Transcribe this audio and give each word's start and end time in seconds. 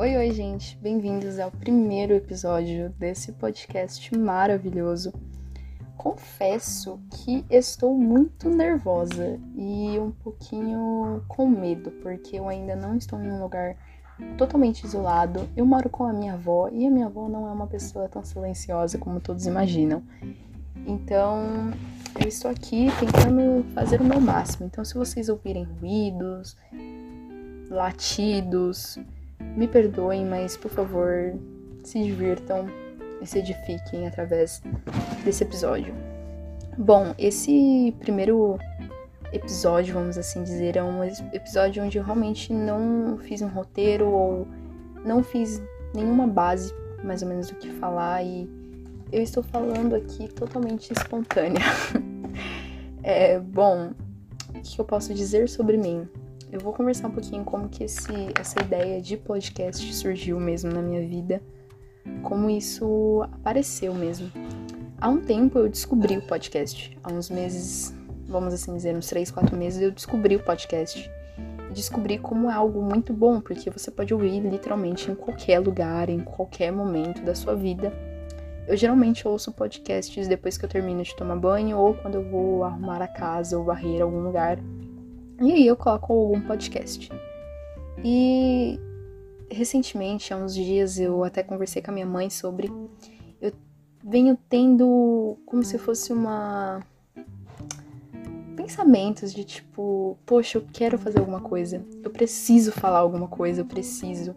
Oi, 0.00 0.16
oi, 0.16 0.30
gente. 0.30 0.78
Bem-vindos 0.78 1.38
ao 1.38 1.50
primeiro 1.50 2.14
episódio 2.14 2.88
desse 2.98 3.32
podcast 3.32 4.16
maravilhoso. 4.16 5.12
Confesso 5.94 6.98
que 7.10 7.44
estou 7.50 7.94
muito 7.94 8.48
nervosa 8.48 9.38
e 9.54 9.98
um 9.98 10.10
pouquinho 10.10 11.22
com 11.28 11.46
medo, 11.46 11.90
porque 12.02 12.38
eu 12.38 12.48
ainda 12.48 12.74
não 12.74 12.96
estou 12.96 13.20
em 13.20 13.30
um 13.30 13.42
lugar 13.42 13.76
totalmente 14.38 14.84
isolado. 14.84 15.46
Eu 15.54 15.66
moro 15.66 15.90
com 15.90 16.04
a 16.04 16.14
minha 16.14 16.32
avó 16.32 16.70
e 16.72 16.86
a 16.86 16.90
minha 16.90 17.04
avó 17.04 17.28
não 17.28 17.46
é 17.46 17.52
uma 17.52 17.66
pessoa 17.66 18.08
tão 18.08 18.24
silenciosa 18.24 18.96
como 18.96 19.20
todos 19.20 19.44
imaginam. 19.44 20.02
Então, 20.86 21.44
eu 22.18 22.26
estou 22.26 22.50
aqui 22.50 22.86
tentando 22.98 23.66
fazer 23.74 24.00
o 24.00 24.04
meu 24.04 24.18
máximo. 24.18 24.64
Então, 24.64 24.82
se 24.82 24.94
vocês 24.94 25.28
ouvirem 25.28 25.64
ruídos, 25.64 26.56
latidos, 27.68 28.98
me 29.56 29.66
perdoem, 29.66 30.24
mas 30.24 30.56
por 30.56 30.70
favor, 30.70 31.34
se 31.82 32.02
divirtam 32.02 32.66
e 33.20 33.26
se 33.26 33.38
edifiquem 33.38 34.06
através 34.06 34.62
desse 35.24 35.44
episódio. 35.44 35.94
Bom, 36.78 37.14
esse 37.18 37.94
primeiro 38.00 38.58
episódio, 39.32 39.94
vamos 39.94 40.16
assim 40.16 40.42
dizer, 40.42 40.76
é 40.76 40.82
um 40.82 41.04
episódio 41.04 41.84
onde 41.84 41.98
eu 41.98 42.04
realmente 42.04 42.52
não 42.52 43.18
fiz 43.18 43.42
um 43.42 43.48
roteiro 43.48 44.08
ou 44.08 44.46
não 45.04 45.22
fiz 45.22 45.62
nenhuma 45.94 46.26
base 46.26 46.74
mais 47.04 47.22
ou 47.22 47.28
menos 47.28 47.48
do 47.48 47.54
que 47.56 47.70
falar 47.70 48.22
e 48.22 48.48
eu 49.12 49.22
estou 49.22 49.42
falando 49.42 49.94
aqui 49.94 50.28
totalmente 50.28 50.92
espontânea. 50.92 51.64
é, 53.02 53.38
bom, 53.38 53.92
o 54.54 54.60
que 54.60 54.80
eu 54.80 54.84
posso 54.84 55.12
dizer 55.14 55.48
sobre 55.48 55.76
mim? 55.76 56.08
Eu 56.52 56.58
vou 56.58 56.72
conversar 56.72 57.06
um 57.06 57.12
pouquinho 57.12 57.44
como 57.44 57.68
que 57.68 57.84
esse, 57.84 58.12
essa 58.38 58.60
ideia 58.60 59.00
de 59.00 59.16
podcast 59.16 59.94
surgiu 59.94 60.40
mesmo 60.40 60.72
na 60.72 60.82
minha 60.82 61.00
vida, 61.00 61.40
como 62.24 62.50
isso 62.50 63.22
apareceu 63.30 63.94
mesmo. 63.94 64.28
Há 65.00 65.08
um 65.08 65.20
tempo 65.20 65.60
eu 65.60 65.68
descobri 65.68 66.18
o 66.18 66.22
podcast, 66.22 66.98
há 67.04 67.12
uns 67.12 67.30
meses, 67.30 67.94
vamos 68.26 68.52
assim 68.52 68.74
dizer, 68.74 68.96
uns 68.96 69.06
3, 69.06 69.30
4 69.30 69.56
meses 69.56 69.80
eu 69.80 69.92
descobri 69.92 70.34
o 70.34 70.42
podcast. 70.42 71.08
descobri 71.72 72.18
como 72.18 72.50
é 72.50 72.52
algo 72.52 72.82
muito 72.82 73.12
bom, 73.12 73.40
porque 73.40 73.70
você 73.70 73.88
pode 73.88 74.12
ouvir 74.12 74.40
literalmente 74.40 75.08
em 75.08 75.14
qualquer 75.14 75.60
lugar, 75.60 76.08
em 76.08 76.18
qualquer 76.18 76.72
momento 76.72 77.22
da 77.22 77.34
sua 77.34 77.54
vida. 77.54 77.92
Eu 78.66 78.76
geralmente 78.76 79.26
ouço 79.26 79.52
podcasts 79.52 80.26
depois 80.26 80.58
que 80.58 80.64
eu 80.64 80.68
termino 80.68 81.04
de 81.04 81.14
tomar 81.14 81.36
banho 81.36 81.78
ou 81.78 81.94
quando 81.94 82.16
eu 82.16 82.28
vou 82.28 82.64
arrumar 82.64 83.00
a 83.00 83.08
casa 83.08 83.56
ou 83.56 83.64
varrer 83.64 84.02
algum 84.02 84.20
lugar. 84.20 84.58
E 85.40 85.52
aí 85.52 85.66
eu 85.66 85.74
coloco 85.74 86.12
algum 86.12 86.40
podcast. 86.40 87.10
E 88.04 88.78
recentemente, 89.50 90.34
há 90.34 90.36
uns 90.36 90.54
dias, 90.54 90.98
eu 90.98 91.24
até 91.24 91.42
conversei 91.42 91.80
com 91.80 91.90
a 91.90 91.94
minha 91.94 92.06
mãe 92.06 92.28
sobre. 92.28 92.70
Eu 93.40 93.52
venho 94.04 94.38
tendo 94.48 95.38
como 95.46 95.64
se 95.64 95.78
fosse 95.78 96.12
uma. 96.12 96.80
Pensamentos 98.54 99.32
de 99.32 99.42
tipo, 99.42 100.18
poxa, 100.26 100.58
eu 100.58 100.66
quero 100.72 100.98
fazer 100.98 101.18
alguma 101.18 101.40
coisa, 101.40 101.82
eu 102.04 102.10
preciso 102.10 102.70
falar 102.70 102.98
alguma 102.98 103.26
coisa, 103.26 103.62
eu 103.62 103.64
preciso. 103.64 104.36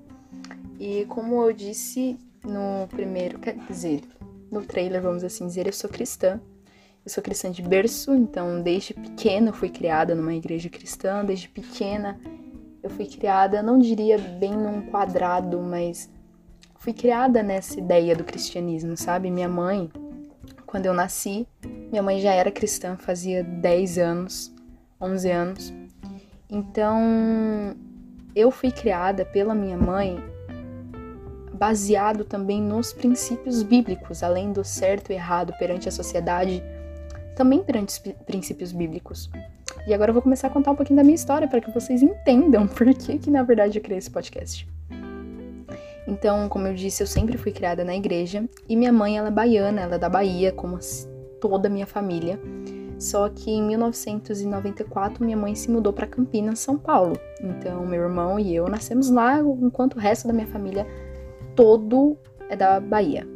E 0.79 1.05
como 1.05 1.43
eu 1.43 1.53
disse 1.53 2.17
no 2.43 2.87
primeiro, 2.87 3.37
quer 3.39 3.57
dizer, 3.67 4.01
no 4.49 4.63
trailer, 4.63 5.01
vamos 5.01 5.23
assim 5.23 5.45
dizer, 5.45 5.67
eu 5.67 5.73
sou 5.73 5.89
cristã. 5.89 6.39
Eu 7.05 7.11
sou 7.11 7.21
cristã 7.21 7.51
de 7.51 7.61
berço, 7.61 8.13
então 8.13 8.61
desde 8.61 8.93
pequena 8.93 9.49
eu 9.49 9.53
fui 9.53 9.69
criada 9.69 10.15
numa 10.15 10.33
igreja 10.33 10.69
cristã, 10.69 11.25
desde 11.25 11.49
pequena 11.49 12.17
eu 12.81 12.89
fui 12.89 13.05
criada, 13.05 13.61
não 13.61 13.77
diria 13.77 14.17
bem 14.17 14.51
num 14.51 14.83
quadrado, 14.83 15.59
mas 15.59 16.09
fui 16.75 16.93
criada 16.93 17.43
nessa 17.43 17.77
ideia 17.77 18.15
do 18.15 18.23
cristianismo, 18.23 18.95
sabe? 18.95 19.29
Minha 19.29 19.49
mãe, 19.49 19.91
quando 20.65 20.85
eu 20.85 20.93
nasci, 20.93 21.45
minha 21.91 22.01
mãe 22.01 22.21
já 22.21 22.31
era 22.31 22.51
cristã, 22.51 22.95
fazia 22.95 23.43
10 23.43 23.97
anos, 23.97 24.53
11 24.99 25.29
anos. 25.29 25.73
Então, 26.49 27.75
eu 28.33 28.49
fui 28.49 28.71
criada 28.71 29.25
pela 29.25 29.53
minha 29.53 29.77
mãe 29.77 30.17
baseado 31.53 32.25
também 32.25 32.61
nos 32.61 32.93
princípios 32.93 33.61
bíblicos, 33.61 34.23
além 34.23 34.51
do 34.51 34.63
certo 34.63 35.11
e 35.11 35.15
errado 35.15 35.53
perante 35.57 35.87
a 35.87 35.91
sociedade 35.91 36.63
também 37.33 37.63
perante 37.63 37.89
os 37.89 37.99
princípios 38.25 38.71
bíblicos. 38.71 39.29
E 39.87 39.93
agora 39.93 40.09
eu 40.09 40.13
vou 40.13 40.21
começar 40.21 40.47
a 40.47 40.49
contar 40.49 40.71
um 40.71 40.75
pouquinho 40.75 40.97
da 40.97 41.03
minha 41.03 41.15
história 41.15 41.47
para 41.47 41.59
que 41.59 41.71
vocês 41.71 42.01
entendam 42.01 42.65
por 42.67 42.93
que, 42.93 43.17
que 43.17 43.29
na 43.29 43.43
verdade 43.43 43.77
eu 43.77 43.83
criei 43.83 43.97
esse 43.97 44.09
podcast. 44.09 44.67
Então, 46.07 46.49
como 46.49 46.67
eu 46.67 46.73
disse, 46.73 47.01
eu 47.01 47.07
sempre 47.07 47.37
fui 47.37 47.51
criada 47.51 47.83
na 47.83 47.95
igreja 47.95 48.43
e 48.67 48.75
minha 48.75 48.91
mãe 48.91 49.17
ela 49.17 49.29
é 49.29 49.31
baiana, 49.31 49.81
ela 49.81 49.95
é 49.95 49.97
da 49.97 50.09
Bahia, 50.09 50.51
como 50.51 50.77
toda 51.39 51.67
a 51.67 51.71
minha 51.71 51.87
família. 51.87 52.39
Só 52.99 53.27
que 53.29 53.51
em 53.51 53.61
1994 53.63 55.23
minha 55.23 55.35
mãe 55.35 55.55
se 55.55 55.69
mudou 55.69 55.91
para 55.91 56.07
Campinas, 56.07 56.59
São 56.59 56.77
Paulo. 56.77 57.17
Então, 57.41 57.85
meu 57.85 58.01
irmão 58.01 58.39
e 58.39 58.55
eu 58.55 58.67
nascemos 58.67 59.09
lá, 59.09 59.39
enquanto 59.39 59.95
o 59.95 59.99
resto 59.99 60.27
da 60.27 60.33
minha 60.33 60.47
família 60.47 60.85
todo 61.55 62.17
é 62.49 62.55
da 62.55 62.79
Bahia. 62.79 63.27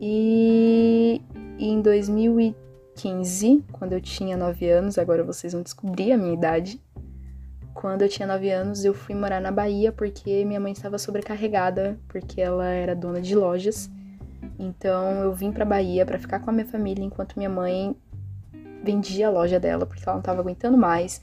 E 0.00 1.20
em 1.58 1.80
2000 1.82 2.54
15, 3.00 3.64
quando 3.72 3.94
eu 3.94 4.00
tinha 4.00 4.36
9 4.36 4.68
anos, 4.68 4.98
agora 4.98 5.24
vocês 5.24 5.54
vão 5.54 5.62
descobrir 5.62 6.12
a 6.12 6.18
minha 6.18 6.34
idade. 6.34 6.78
Quando 7.72 8.02
eu 8.02 8.08
tinha 8.10 8.28
9 8.28 8.50
anos, 8.50 8.84
eu 8.84 8.92
fui 8.92 9.14
morar 9.14 9.40
na 9.40 9.50
Bahia 9.50 9.90
porque 9.90 10.44
minha 10.44 10.60
mãe 10.60 10.72
estava 10.72 10.98
sobrecarregada, 10.98 11.98
porque 12.08 12.42
ela 12.42 12.66
era 12.66 12.94
dona 12.94 13.22
de 13.22 13.34
lojas. 13.34 13.90
Então 14.58 15.22
eu 15.22 15.32
vim 15.32 15.50
para 15.50 15.64
Bahia 15.64 16.04
para 16.04 16.18
ficar 16.18 16.40
com 16.40 16.50
a 16.50 16.52
minha 16.52 16.66
família 16.66 17.02
enquanto 17.02 17.36
minha 17.38 17.48
mãe 17.48 17.96
vendia 18.84 19.28
a 19.28 19.30
loja 19.30 19.58
dela, 19.58 19.86
porque 19.86 20.02
ela 20.04 20.16
não 20.16 20.20
estava 20.20 20.40
aguentando 20.40 20.76
mais 20.76 21.22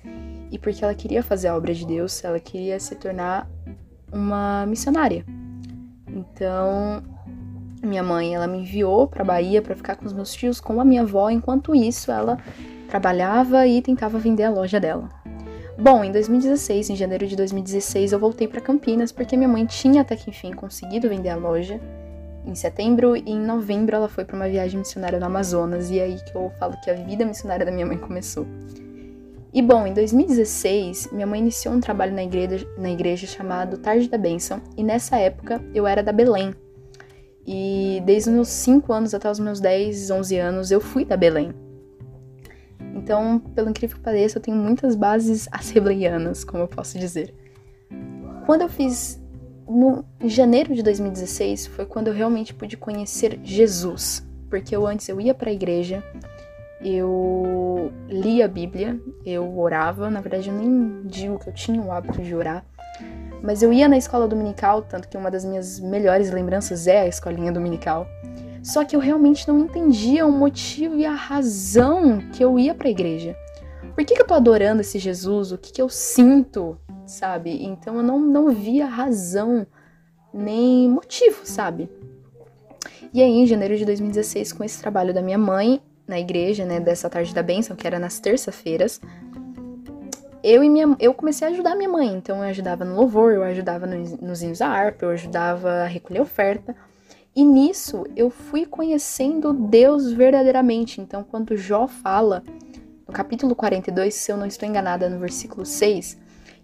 e 0.50 0.58
porque 0.58 0.84
ela 0.84 0.96
queria 0.96 1.22
fazer 1.22 1.50
a 1.50 1.56
obra 1.56 1.76
de 1.76 1.86
Deus, 1.86 2.24
ela 2.24 2.40
queria 2.40 2.80
se 2.80 2.96
tornar 2.96 3.48
uma 4.12 4.66
missionária. 4.66 5.24
Então, 6.08 7.04
minha 7.88 8.04
mãe, 8.04 8.36
ela 8.36 8.48
me 8.48 8.60
enviou 8.60 9.08
para 9.08 9.24
Bahia 9.24 9.62
para 9.62 9.76
ficar 9.76 9.96
com 9.96 10.06
os 10.06 10.14
meus 10.14 10.34
tios 10.34 10.60
com 10.60 10.80
a 10.80 10.86
minha 10.86 11.02
avó, 11.02 11.30
enquanto 11.30 11.74
isso 11.74 12.12
ela 12.12 12.38
trabalhava 12.88 13.66
e 13.66 13.82
tentava 13.82 14.20
vender 14.20 14.44
a 14.44 14.50
loja 14.50 14.80
dela. 14.80 15.10
Bom, 15.80 16.04
em 16.04 16.12
2016, 16.12 16.90
em 16.90 16.96
janeiro 16.96 17.28
de 17.28 17.36
2016, 17.36 18.12
eu 18.12 18.20
voltei 18.20 18.48
para 18.48 18.60
Campinas 18.60 19.12
porque 19.12 19.38
minha 19.38 19.48
mãe 19.48 19.66
tinha 19.66 20.02
até 20.02 20.16
que 20.16 20.30
enfim 20.30 20.52
conseguido 20.52 21.08
vender 21.08 21.30
a 21.30 21.36
loja. 21.36 21.80
Em 22.46 22.56
setembro 22.56 23.16
e 23.16 23.24
em 23.28 23.40
novembro 23.40 23.96
ela 23.96 24.08
foi 24.08 24.26
para 24.26 24.36
uma 24.36 24.48
viagem 24.48 24.80
missionária 24.80 25.20
no 25.20 25.26
Amazonas 25.26 25.92
e 25.92 26.00
é 26.00 26.04
aí 26.04 26.16
que 26.16 26.36
eu 26.36 26.52
falo 26.58 26.76
que 26.82 26.90
a 26.90 26.94
vida 26.94 27.26
missionária 27.26 27.66
da 27.66 27.72
minha 27.72 27.86
mãe 27.86 27.98
começou. 27.98 28.48
E 29.54 29.62
bom, 29.62 29.86
em 29.86 29.94
2016, 29.94 31.10
minha 31.12 31.28
mãe 31.28 31.40
iniciou 31.40 31.74
um 31.74 31.80
trabalho 31.80 32.14
na 32.14 32.24
igreja, 32.24 32.68
na 32.78 32.90
igreja 32.90 33.28
chamado 33.28 33.78
Tarde 33.78 34.10
da 34.10 34.18
Bênção, 34.18 34.62
e 34.76 34.84
nessa 34.84 35.18
época 35.18 35.62
eu 35.74 35.86
era 35.86 36.02
da 36.02 36.12
Belém, 36.12 36.54
e 37.48 38.04
desde 38.06 38.30
os 38.30 38.36
meus 38.36 38.48
5 38.50 38.92
anos 38.92 39.14
até 39.14 39.32
os 39.32 39.40
meus 39.40 39.62
10, 39.62 40.12
11 40.12 40.38
anos, 40.38 40.70
eu 40.70 40.82
fui 40.82 41.06
da 41.06 41.16
Belém. 41.16 41.54
Então, 42.94 43.40
pelo 43.40 43.70
incrível 43.70 43.96
que 43.96 44.04
pareça, 44.04 44.38
eu 44.38 44.42
tenho 44.42 44.58
muitas 44.58 44.96
bases 44.96 45.48
assembleianas, 45.52 46.44
como 46.44 46.64
eu 46.64 46.68
posso 46.68 47.00
dizer. 47.00 47.34
Quando 48.46 48.64
eu 48.64 48.70
fiz 48.70 49.22
no 49.68 50.04
janeiro 50.26 50.74
de 50.74 50.82
2016 50.82 51.68
foi 51.68 51.86
quando 51.86 52.08
eu 52.08 52.14
realmente 52.14 52.54
pude 52.54 52.78
conhecer 52.78 53.40
Jesus, 53.44 54.26
porque 54.50 54.76
eu 54.76 54.88
antes 54.88 55.08
eu 55.10 55.20
ia 55.20 55.34
para 55.34 55.50
a 55.50 55.54
igreja, 55.54 56.04
eu 56.82 57.92
lia 58.08 58.46
a 58.46 58.48
Bíblia, 58.48 59.00
eu 59.26 59.58
orava, 59.60 60.10
na 60.10 60.22
verdade 60.22 60.50
eu 60.50 60.56
nem 60.56 61.02
digo 61.06 61.40
que 61.40 61.50
eu 61.50 61.54
tinha 61.54 61.82
o 61.82 61.92
hábito 61.92 62.22
de 62.22 62.34
orar, 62.34 62.66
mas 63.42 63.62
eu 63.62 63.72
ia 63.72 63.88
na 63.88 63.98
escola 63.98 64.28
dominical, 64.28 64.82
tanto 64.82 65.08
que 65.08 65.18
uma 65.18 65.32
das 65.32 65.46
minhas 65.46 65.80
melhores 65.80 66.32
lembranças 66.32 66.88
é 66.88 67.02
a 67.02 67.08
escolinha 67.08 67.52
dominical. 67.52 68.08
Só 68.64 68.84
que 68.84 68.96
eu 68.96 69.00
realmente 69.00 69.48
não 69.48 69.60
entendia 69.60 70.26
o 70.26 70.32
motivo 70.32 70.98
e 70.98 71.06
a 71.06 71.14
razão 71.14 72.20
que 72.34 72.44
eu 72.44 72.60
ia 72.60 72.74
para 72.74 72.88
a 72.88 72.92
igreja. 72.92 73.36
Por 73.96 74.04
que, 74.06 74.14
que, 74.14 74.22
eu 74.22 74.28
tô 74.28 74.34
adorando 74.34 74.82
esse 74.82 75.00
Jesus? 75.00 75.52
O 75.52 75.58
que, 75.58 75.72
que 75.72 75.82
eu 75.82 75.90
sinto, 75.90 76.78
sabe? 77.06 77.64
Então 77.64 77.96
eu 77.96 78.04
não, 78.04 78.20
não 78.20 78.50
via 78.52 78.86
razão 78.86 79.66
nem 80.34 80.90
motivo, 80.90 81.42
sabe? 81.46 81.90
E 83.14 83.22
aí, 83.22 83.32
em 83.32 83.48
janeiro 83.48 83.76
de 83.78 83.86
2016, 83.86 84.54
com 84.54 84.64
esse 84.64 84.80
trabalho 84.80 85.14
da 85.14 85.22
minha 85.22 85.38
mãe 85.38 85.82
na 86.08 86.20
igreja, 86.20 86.66
né, 86.66 86.80
dessa 86.80 87.10
tarde 87.10 87.34
da 87.34 87.42
bênção, 87.42 87.76
que 87.76 87.88
era 87.88 88.00
nas 88.00 88.20
terças-feiras, 88.20 89.02
eu 90.44 90.64
e 90.64 90.70
minha 90.70 90.96
eu 91.00 91.14
comecei 91.14 91.48
a 91.48 91.52
ajudar 91.52 91.76
minha 91.76 91.90
mãe. 91.90 92.08
Então 92.14 92.38
eu 92.38 92.50
ajudava 92.50 92.86
no 92.86 92.96
louvor, 92.96 93.34
eu 93.34 93.44
ajudava 93.44 93.86
nos, 93.86 94.18
nos 94.20 94.42
hinos 94.42 94.60
da 94.60 94.68
harpa, 94.68 95.06
eu 95.06 95.12
ajudava 95.12 95.70
a 95.70 95.86
recolher 95.86 96.22
oferta. 96.22 96.76
E 97.36 97.46
nisso 97.46 98.04
eu 98.16 98.30
fui 98.30 98.66
conhecendo 98.66 99.54
Deus 99.54 100.12
verdadeiramente. 100.12 101.00
Então, 101.00 101.24
quando 101.24 101.56
Jó 101.56 101.88
fala, 101.88 102.44
no 103.08 103.14
capítulo 103.14 103.54
42, 103.54 104.14
se 104.14 104.32
eu 104.32 104.38
não 104.38 104.48
estou 104.48 104.68
enganada, 104.68 105.08
no 105.08 105.20
versículo 105.20 105.64
6, 105.64 106.18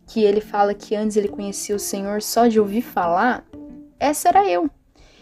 que 0.07 0.23
ele 0.23 0.41
fala 0.41 0.73
que 0.73 0.95
antes 0.95 1.15
ele 1.15 1.27
conhecia 1.27 1.75
o 1.75 1.79
Senhor 1.79 2.21
só 2.23 2.47
de 2.47 2.59
ouvir 2.59 2.81
falar, 2.81 3.45
essa 3.99 4.29
era 4.29 4.49
eu. 4.49 4.67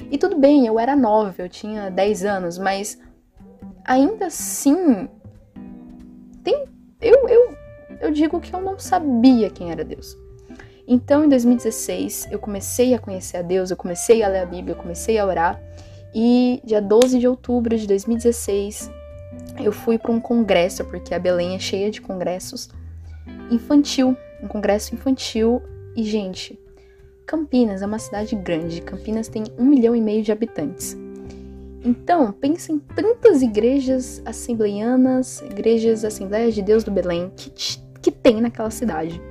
E 0.09 0.18
tudo 0.18 0.39
bem, 0.39 0.65
eu 0.65 0.80
era 0.80 0.95
nova, 0.95 1.36
eu 1.38 1.50
tinha 1.50 1.92
10 1.92 2.24
anos, 2.24 2.57
mas 2.57 2.97
ainda 3.83 4.27
assim, 4.27 5.09
tem, 6.44 6.65
eu, 7.01 7.27
eu, 7.27 7.57
eu 8.01 8.12
digo 8.12 8.39
que 8.42 8.53
eu 8.53 8.62
não 8.62 8.77
sabia 8.80 9.50
quem 9.50 9.71
era 9.71 9.83
Deus. 9.83 10.18
Então, 10.88 11.24
em 11.24 11.30
2016, 11.30 12.27
eu 12.31 12.39
comecei 12.39 12.94
a 12.94 13.00
conhecer 13.00 13.38
a 13.38 13.42
Deus, 13.42 13.71
eu 13.71 13.77
comecei 13.77 14.24
a 14.24 14.27
ler 14.27 14.39
a 14.39 14.45
Bíblia, 14.45 14.74
eu 14.74 14.81
comecei 14.81 15.18
a 15.18 15.25
orar. 15.25 15.62
E 16.13 16.62
dia 16.65 16.81
12 16.81 17.19
de 17.19 17.27
outubro 17.27 17.77
de 17.77 17.88
2016, 17.88 18.92
eu 19.63 19.71
fui 19.71 19.98
para 19.98 20.12
um 20.12 20.19
congresso, 20.19 20.83
porque 20.83 21.13
a 21.13 21.19
Belém 21.19 21.56
é 21.56 21.59
cheia 21.59 21.89
de 21.89 22.01
congressos 22.01 22.69
infantil, 23.50 24.18
um 24.44 24.47
congresso 24.47 24.94
infantil. 24.94 25.62
E, 25.95 26.04
gente, 26.04 26.59
Campinas 27.25 27.81
é 27.81 27.86
uma 27.86 28.00
cidade 28.00 28.36
grande. 28.36 28.81
Campinas 28.81 29.27
tem 29.27 29.44
um 29.57 29.65
milhão 29.65 29.95
e 29.95 30.01
meio 30.01 30.24
de 30.24 30.31
habitantes. 30.31 30.97
Então, 31.83 32.31
pensa 32.31 32.71
em 32.71 32.80
tantas 32.80 33.42
igrejas 33.42 34.21
assembleianas, 34.25 35.42
igrejas 35.42 36.04
Assembleias 36.04 36.54
de 36.54 36.62
Deus 36.62 36.83
do 36.83 36.92
Belém 36.92 37.31
que, 37.36 37.50
que 38.01 38.12
tem 38.12 38.42
naquela 38.42 38.71
cidade. 38.71 39.21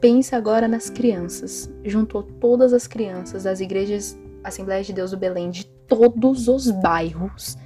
Pensa 0.00 0.36
agora 0.36 0.66
nas 0.66 0.88
crianças. 0.88 1.70
Juntou 1.84 2.22
todas 2.22 2.72
as 2.72 2.86
crianças 2.86 3.44
das 3.44 3.60
igrejas 3.60 4.18
Assembleias 4.42 4.86
de 4.86 4.92
Deus 4.92 5.10
do 5.10 5.16
Belém 5.16 5.50
de 5.50 5.66
todos 5.66 6.48
os 6.48 6.70
bairros 6.70 7.58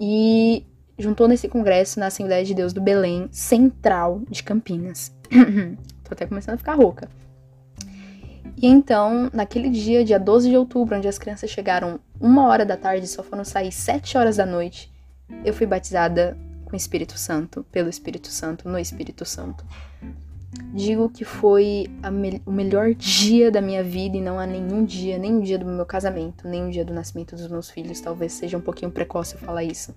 e 0.00 0.66
juntou 0.98 1.28
nesse 1.28 1.48
congresso 1.48 2.00
na 2.00 2.06
Assembleia 2.06 2.44
de 2.44 2.54
Deus 2.54 2.72
do 2.72 2.80
Belém 2.80 3.28
Central 3.30 4.22
de 4.28 4.42
Campinas. 4.42 5.14
Tô 6.02 6.12
até 6.12 6.26
começando 6.26 6.54
a 6.54 6.58
ficar 6.58 6.74
rouca. 6.74 7.08
E 8.56 8.66
então, 8.66 9.30
naquele 9.32 9.68
dia, 9.68 10.04
dia 10.04 10.18
12 10.18 10.48
de 10.48 10.56
outubro, 10.56 10.96
onde 10.96 11.08
as 11.08 11.18
crianças 11.18 11.50
chegaram 11.50 12.00
uma 12.20 12.46
hora 12.46 12.64
da 12.64 12.76
tarde 12.76 13.04
e 13.04 13.08
só 13.08 13.22
foram 13.22 13.44
sair 13.44 13.72
sete 13.72 14.16
horas 14.16 14.36
da 14.36 14.46
noite, 14.46 14.92
eu 15.44 15.52
fui 15.52 15.66
batizada 15.66 16.36
com 16.74 16.76
o 16.76 16.76
Espírito 16.76 17.16
Santo, 17.16 17.64
pelo 17.70 17.88
Espírito 17.88 18.28
Santo, 18.28 18.68
no 18.68 18.76
Espírito 18.76 19.24
Santo. 19.24 19.64
Digo 20.72 21.08
que 21.08 21.24
foi 21.24 21.86
me 22.12 22.42
o 22.44 22.50
melhor 22.50 22.94
dia 22.94 23.48
da 23.50 23.60
minha 23.60 23.82
vida 23.82 24.16
e 24.16 24.20
não 24.20 24.40
há 24.40 24.46
nenhum 24.46 24.84
dia, 24.84 25.16
nem 25.16 25.38
o 25.38 25.42
dia 25.42 25.56
do 25.56 25.64
meu 25.64 25.86
casamento, 25.86 26.48
nem 26.48 26.66
o 26.66 26.70
dia 26.70 26.84
do 26.84 26.92
nascimento 26.92 27.36
dos 27.36 27.46
meus 27.48 27.70
filhos. 27.70 28.00
Talvez 28.00 28.32
seja 28.32 28.56
um 28.56 28.60
pouquinho 28.60 28.90
precoce 28.90 29.34
eu 29.34 29.40
falar 29.40 29.62
isso. 29.62 29.94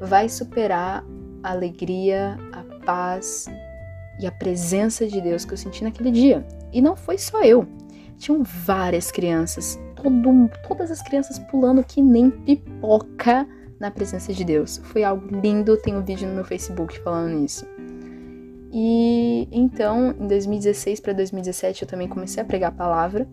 Vai 0.00 0.28
superar 0.28 1.04
a 1.44 1.50
alegria, 1.52 2.36
a 2.52 2.84
paz 2.84 3.46
e 4.20 4.26
a 4.26 4.32
presença 4.32 5.06
de 5.06 5.20
Deus 5.20 5.44
que 5.44 5.52
eu 5.52 5.58
senti 5.58 5.84
naquele 5.84 6.10
dia. 6.10 6.44
E 6.72 6.80
não 6.80 6.96
foi 6.96 7.18
só 7.18 7.42
eu. 7.42 7.66
Tinham 8.16 8.42
várias 8.42 9.12
crianças, 9.12 9.78
todo, 9.94 10.50
todas 10.66 10.90
as 10.90 11.00
crianças 11.02 11.38
pulando 11.38 11.84
que 11.84 12.02
nem 12.02 12.30
pipoca 12.30 13.46
na 13.78 13.90
presença 13.90 14.32
de 14.32 14.44
Deus. 14.44 14.80
Foi 14.84 15.04
algo 15.04 15.26
lindo, 15.40 15.76
tem 15.76 15.96
um 15.96 16.02
vídeo 16.02 16.28
no 16.28 16.34
meu 16.34 16.44
Facebook 16.44 16.98
falando 17.00 17.44
isso. 17.44 17.66
E 18.72 19.48
então, 19.50 20.14
em 20.18 20.26
2016 20.26 21.00
para 21.00 21.12
2017, 21.12 21.82
eu 21.82 21.88
também 21.88 22.08
comecei 22.08 22.42
a 22.42 22.46
pregar 22.46 22.70
a 22.70 22.74
palavra. 22.74 23.26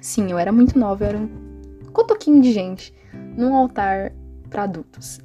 Sim, 0.00 0.30
eu 0.30 0.38
era 0.38 0.52
muito 0.52 0.78
nova, 0.78 1.04
eu 1.04 1.08
era 1.08 1.18
um 1.18 1.28
cotoquinho 1.92 2.40
de 2.40 2.52
gente 2.52 2.94
num 3.36 3.54
altar 3.54 4.12
para 4.48 4.64
adultos. 4.64 5.20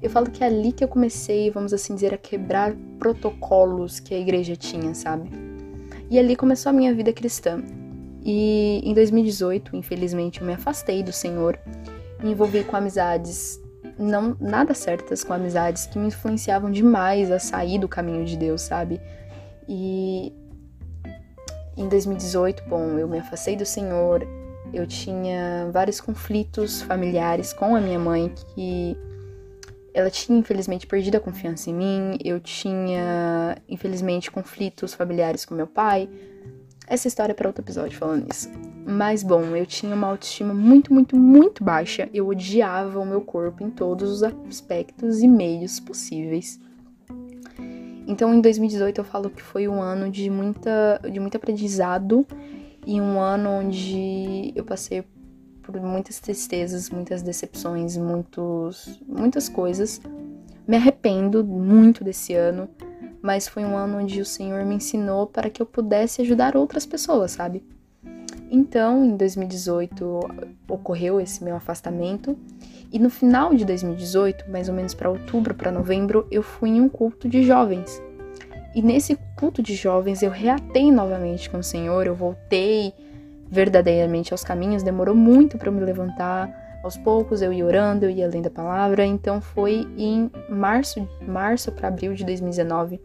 Eu 0.00 0.10
falo 0.10 0.30
que 0.30 0.42
é 0.42 0.48
ali 0.48 0.72
que 0.72 0.82
eu 0.82 0.88
comecei, 0.88 1.48
vamos 1.50 1.72
assim 1.72 1.94
dizer, 1.94 2.12
a 2.12 2.18
quebrar 2.18 2.74
protocolos 2.98 4.00
que 4.00 4.14
a 4.14 4.18
igreja 4.18 4.56
tinha, 4.56 4.94
sabe? 4.94 5.30
E 6.10 6.18
ali 6.18 6.34
começou 6.34 6.70
a 6.70 6.72
minha 6.72 6.92
vida 6.92 7.12
cristã. 7.12 7.62
E 8.24 8.80
em 8.84 8.92
2018, 8.94 9.76
infelizmente, 9.76 10.40
eu 10.40 10.46
me 10.46 10.54
afastei 10.54 11.02
do 11.02 11.12
Senhor, 11.12 11.58
me 12.22 12.32
envolvi 12.32 12.64
com 12.64 12.76
amizades 12.76 13.60
não 13.98 14.36
nada 14.40 14.74
certas, 14.74 15.22
com 15.22 15.32
amizades 15.32 15.86
que 15.86 15.98
me 15.98 16.08
influenciavam 16.08 16.70
demais 16.70 17.30
a 17.30 17.38
sair 17.38 17.78
do 17.78 17.88
caminho 17.88 18.24
de 18.24 18.36
Deus, 18.36 18.62
sabe? 18.62 19.00
E 19.68 20.32
em 21.76 21.88
2018, 21.88 22.64
bom, 22.68 22.98
eu 22.98 23.08
me 23.08 23.18
afastei 23.18 23.56
do 23.56 23.64
Senhor, 23.64 24.26
eu 24.72 24.86
tinha 24.86 25.68
vários 25.72 26.00
conflitos 26.00 26.82
familiares 26.82 27.52
com 27.52 27.74
a 27.74 27.80
minha 27.80 27.98
mãe 27.98 28.32
que 28.54 28.96
ela 29.94 30.10
tinha 30.10 30.38
infelizmente 30.38 30.86
perdido 30.86 31.16
a 31.16 31.20
confiança 31.20 31.70
em 31.70 31.74
mim, 31.74 32.18
eu 32.24 32.40
tinha 32.40 33.56
infelizmente 33.68 34.30
conflitos 34.30 34.94
familiares 34.94 35.44
com 35.44 35.54
meu 35.54 35.66
pai. 35.66 36.08
Essa 36.86 37.08
história 37.08 37.32
é 37.32 37.34
para 37.34 37.48
outro 37.48 37.62
episódio 37.62 37.98
falando 37.98 38.30
isso. 38.32 38.48
Mas 38.84 39.22
bom, 39.22 39.56
eu 39.56 39.64
tinha 39.64 39.94
uma 39.94 40.08
autoestima 40.08 40.52
muito, 40.52 40.92
muito, 40.92 41.16
muito 41.16 41.62
baixa. 41.62 42.08
Eu 42.12 42.28
odiava 42.28 42.98
o 42.98 43.06
meu 43.06 43.20
corpo 43.20 43.62
em 43.62 43.70
todos 43.70 44.10
os 44.10 44.22
aspectos 44.22 45.22
e 45.22 45.28
meios 45.28 45.78
possíveis. 45.78 46.60
Então, 48.06 48.34
em 48.34 48.40
2018 48.40 48.98
eu 48.98 49.04
falo 49.04 49.30
que 49.30 49.42
foi 49.42 49.68
um 49.68 49.80
ano 49.80 50.10
de 50.10 50.28
muita, 50.28 51.00
de 51.10 51.20
muito 51.20 51.36
aprendizado 51.36 52.26
e 52.84 53.00
um 53.00 53.20
ano 53.20 53.48
onde 53.50 54.52
eu 54.56 54.64
passei 54.64 55.04
por 55.62 55.80
muitas 55.80 56.18
tristezas, 56.18 56.90
muitas 56.90 57.22
decepções, 57.22 57.96
muitos, 57.96 59.00
muitas 59.06 59.48
coisas. 59.48 60.00
Me 60.66 60.76
arrependo 60.76 61.44
muito 61.44 62.02
desse 62.02 62.34
ano, 62.34 62.68
mas 63.22 63.46
foi 63.46 63.64
um 63.64 63.76
ano 63.76 63.98
onde 63.98 64.20
o 64.20 64.24
Senhor 64.24 64.64
me 64.64 64.74
ensinou 64.74 65.26
para 65.26 65.48
que 65.48 65.62
eu 65.62 65.66
pudesse 65.66 66.22
ajudar 66.22 66.56
outras 66.56 66.84
pessoas, 66.84 67.30
sabe? 67.32 67.64
Então, 68.54 69.02
em 69.02 69.16
2018 69.16 70.20
ocorreu 70.68 71.18
esse 71.18 71.42
meu 71.42 71.56
afastamento 71.56 72.36
e 72.92 72.98
no 72.98 73.08
final 73.08 73.54
de 73.54 73.64
2018, 73.64 74.50
mais 74.50 74.68
ou 74.68 74.74
menos 74.74 74.92
para 74.92 75.08
outubro, 75.08 75.54
para 75.54 75.72
novembro, 75.72 76.26
eu 76.30 76.42
fui 76.42 76.68
em 76.68 76.78
um 76.82 76.86
culto 76.86 77.26
de 77.26 77.42
jovens. 77.42 78.02
E 78.74 78.82
nesse 78.82 79.18
culto 79.38 79.62
de 79.62 79.74
jovens 79.74 80.22
eu 80.22 80.30
reatei 80.30 80.92
novamente 80.92 81.48
com 81.48 81.60
o 81.60 81.62
Senhor, 81.62 82.06
eu 82.06 82.14
voltei 82.14 82.92
verdadeiramente 83.48 84.34
aos 84.34 84.44
caminhos, 84.44 84.82
demorou 84.82 85.14
muito 85.14 85.56
para 85.56 85.68
eu 85.68 85.72
me 85.72 85.80
levantar. 85.80 86.80
Aos 86.84 86.98
poucos 86.98 87.40
eu 87.40 87.54
ia 87.54 87.64
orando, 87.64 88.04
eu 88.04 88.10
ia 88.10 88.28
lendo 88.28 88.48
a 88.48 88.50
palavra. 88.50 89.06
Então 89.06 89.40
foi 89.40 89.88
em 89.96 90.30
março, 90.50 91.08
março 91.26 91.72
para 91.72 91.88
abril 91.88 92.12
de 92.12 92.22
2019 92.26 93.00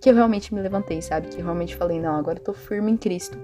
que 0.00 0.10
eu 0.10 0.14
realmente 0.14 0.54
me 0.54 0.60
levantei, 0.60 1.02
sabe? 1.02 1.28
Que 1.28 1.40
eu 1.40 1.44
realmente 1.44 1.74
falei, 1.74 2.00
não, 2.00 2.14
agora 2.14 2.38
eu 2.38 2.44
tô 2.44 2.52
firme 2.52 2.92
em 2.92 2.96
Cristo. 2.96 3.38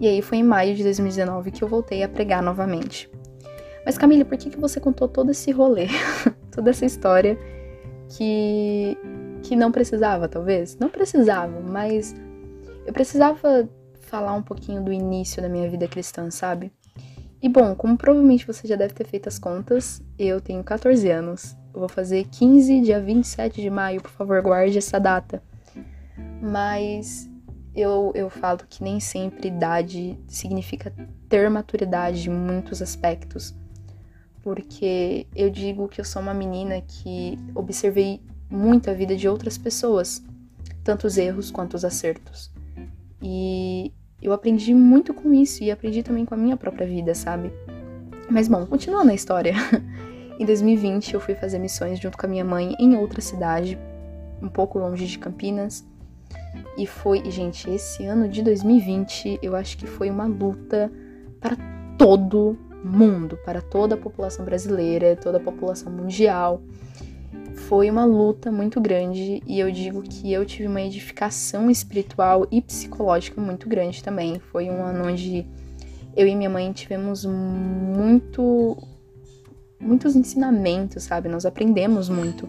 E 0.00 0.08
aí 0.08 0.22
foi 0.22 0.38
em 0.38 0.42
maio 0.42 0.74
de 0.74 0.82
2019 0.82 1.50
que 1.50 1.62
eu 1.62 1.68
voltei 1.68 2.02
a 2.02 2.08
pregar 2.08 2.42
novamente. 2.42 3.10
Mas 3.84 3.98
Camila, 3.98 4.24
por 4.24 4.36
que, 4.38 4.50
que 4.50 4.58
você 4.58 4.80
contou 4.80 5.06
todo 5.06 5.30
esse 5.30 5.50
rolê, 5.52 5.88
toda 6.50 6.70
essa 6.70 6.86
história 6.86 7.38
que 8.08 8.96
que 9.42 9.56
não 9.56 9.72
precisava, 9.72 10.28
talvez? 10.28 10.76
Não 10.78 10.88
precisava, 10.90 11.60
mas 11.60 12.14
eu 12.86 12.92
precisava 12.92 13.68
falar 14.00 14.34
um 14.34 14.42
pouquinho 14.42 14.82
do 14.82 14.92
início 14.92 15.40
da 15.40 15.48
minha 15.48 15.68
vida 15.68 15.88
cristã, 15.88 16.30
sabe? 16.30 16.72
E 17.42 17.48
bom, 17.48 17.74
como 17.74 17.96
provavelmente 17.96 18.46
você 18.46 18.68
já 18.68 18.76
deve 18.76 18.92
ter 18.92 19.06
feito 19.06 19.28
as 19.28 19.38
contas, 19.38 20.02
eu 20.18 20.40
tenho 20.40 20.62
14 20.62 21.08
anos. 21.10 21.56
Eu 21.72 21.80
vou 21.80 21.88
fazer 21.88 22.26
15, 22.30 22.80
dia 22.82 23.00
27 23.00 23.62
de 23.62 23.70
maio, 23.70 24.02
por 24.02 24.10
favor, 24.10 24.42
guarde 24.42 24.76
essa 24.76 24.98
data. 24.98 25.42
Mas 26.42 27.29
eu, 27.74 28.12
eu 28.14 28.28
falo 28.28 28.60
que 28.68 28.82
nem 28.82 28.98
sempre 28.98 29.48
idade 29.48 30.18
significa 30.26 30.92
ter 31.28 31.48
maturidade 31.48 32.28
em 32.28 32.32
muitos 32.32 32.82
aspectos. 32.82 33.54
Porque 34.42 35.26
eu 35.36 35.50
digo 35.50 35.88
que 35.88 36.00
eu 36.00 36.04
sou 36.04 36.20
uma 36.22 36.34
menina 36.34 36.80
que 36.80 37.38
observei 37.54 38.20
muito 38.48 38.90
a 38.90 38.94
vida 38.94 39.14
de 39.14 39.28
outras 39.28 39.56
pessoas, 39.56 40.22
tanto 40.82 41.06
os 41.06 41.16
erros 41.18 41.50
quanto 41.50 41.74
os 41.74 41.84
acertos. 41.84 42.50
E 43.22 43.92
eu 44.20 44.32
aprendi 44.32 44.74
muito 44.74 45.14
com 45.14 45.32
isso 45.32 45.62
e 45.62 45.70
aprendi 45.70 46.02
também 46.02 46.24
com 46.24 46.34
a 46.34 46.38
minha 46.38 46.56
própria 46.56 46.86
vida, 46.86 47.14
sabe? 47.14 47.52
Mas 48.28 48.48
bom, 48.48 48.66
continuando 48.66 49.10
a 49.10 49.14
história. 49.14 49.54
em 50.38 50.44
2020 50.44 51.14
eu 51.14 51.20
fui 51.20 51.34
fazer 51.34 51.58
missões 51.58 52.00
junto 52.00 52.16
com 52.16 52.26
a 52.26 52.28
minha 52.28 52.44
mãe 52.44 52.74
em 52.78 52.96
outra 52.96 53.20
cidade, 53.20 53.78
um 54.42 54.48
pouco 54.48 54.78
longe 54.78 55.06
de 55.06 55.18
Campinas. 55.18 55.86
E 56.76 56.86
foi, 56.86 57.30
gente, 57.30 57.68
esse 57.70 58.04
ano 58.04 58.28
de 58.28 58.42
2020 58.42 59.38
eu 59.42 59.54
acho 59.54 59.76
que 59.76 59.86
foi 59.86 60.10
uma 60.10 60.26
luta 60.26 60.90
para 61.40 61.56
todo 61.98 62.58
mundo, 62.82 63.38
para 63.44 63.60
toda 63.60 63.94
a 63.94 63.98
população 63.98 64.44
brasileira, 64.44 65.16
toda 65.16 65.38
a 65.38 65.40
população 65.40 65.92
mundial 65.92 66.62
foi 67.70 67.88
uma 67.88 68.04
luta 68.04 68.50
muito 68.50 68.80
grande 68.80 69.42
e 69.46 69.60
eu 69.60 69.70
digo 69.70 70.02
que 70.02 70.32
eu 70.32 70.44
tive 70.44 70.66
uma 70.66 70.80
edificação 70.80 71.70
espiritual 71.70 72.46
e 72.50 72.60
psicológica 72.60 73.40
muito 73.40 73.68
grande 73.68 74.02
também. 74.02 74.40
Foi 74.40 74.68
um 74.68 74.82
ano 74.82 75.06
onde 75.06 75.46
eu 76.16 76.26
e 76.26 76.34
minha 76.34 76.50
mãe 76.50 76.72
tivemos 76.72 77.24
muito 77.24 78.76
muitos 79.78 80.16
ensinamentos, 80.16 81.04
sabe? 81.04 81.28
Nós 81.28 81.46
aprendemos 81.46 82.08
muito. 82.08 82.48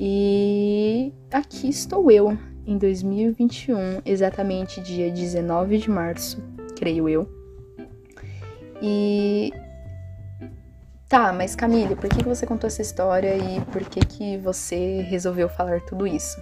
E 0.00 1.12
aqui 1.30 1.68
estou 1.68 2.10
eu 2.10 2.36
em 2.68 2.76
2021, 2.76 4.02
exatamente 4.04 4.82
dia 4.82 5.10
19 5.10 5.78
de 5.78 5.90
março, 5.90 6.44
creio 6.76 7.08
eu. 7.08 7.26
E 8.82 9.50
Tá, 11.08 11.32
mas 11.32 11.56
Camille, 11.56 11.96
por 11.96 12.10
que 12.10 12.22
você 12.22 12.46
contou 12.46 12.68
essa 12.68 12.82
história 12.82 13.34
e 13.34 13.64
por 13.72 13.82
que 13.88 14.00
que 14.00 14.36
você 14.36 15.00
resolveu 15.00 15.48
falar 15.48 15.80
tudo 15.80 16.06
isso? 16.06 16.38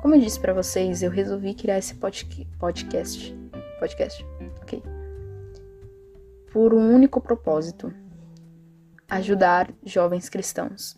Como 0.00 0.14
eu 0.14 0.20
disse 0.20 0.40
para 0.40 0.54
vocês, 0.54 1.02
eu 1.02 1.10
resolvi 1.10 1.52
criar 1.52 1.76
esse 1.76 1.94
podcast. 1.94 3.36
Podcast, 3.78 4.26
ok. 4.62 4.82
Por 6.50 6.72
um 6.72 6.94
único 6.94 7.20
propósito: 7.20 7.92
ajudar 9.10 9.70
jovens 9.84 10.30
cristãos. 10.30 10.94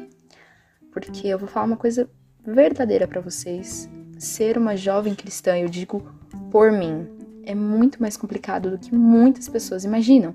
Porque 0.92 1.26
eu 1.26 1.38
vou 1.38 1.49
falar 1.49 1.66
uma 1.66 1.76
coisa 1.76 2.09
verdadeira 2.44 3.06
para 3.06 3.20
vocês. 3.20 3.88
Ser 4.18 4.59
uma 4.59 4.76
jovem 4.76 5.14
cristã, 5.14 5.56
eu 5.56 5.68
digo 5.68 6.02
por 6.50 6.70
mim, 6.70 7.09
é 7.44 7.54
muito 7.54 8.00
mais 8.00 8.16
complicado 8.16 8.70
do 8.70 8.78
que 8.78 8.94
muitas 8.94 9.49
pessoas 9.49 9.85
imaginam. 9.85 10.35